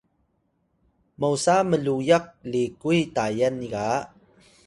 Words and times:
mosa 1.19 1.55
mluyak 1.69 2.25
likuy 2.51 2.99
Tayal 3.15 3.57
ga 3.71 3.87